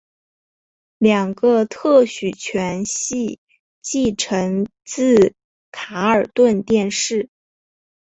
[0.97, 3.39] 两个特许权系
[3.83, 5.35] 继承自
[5.69, 7.29] 卡尔顿电视。